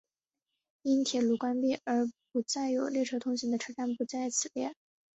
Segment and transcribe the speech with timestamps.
[0.81, 4.73] 因线路关闭而不再有列车通行的车站不在此列。